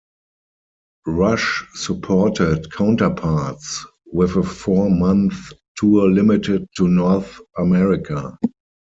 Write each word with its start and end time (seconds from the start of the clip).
Rush 1.05 1.63
supported 1.75 2.71
"Counterparts" 2.71 3.85
with 4.07 4.35
a 4.35 4.41
four-month 4.41 5.53
tour 5.77 6.09
limited 6.09 6.65
to 6.77 6.87
North 6.87 7.39
America. 7.55 8.35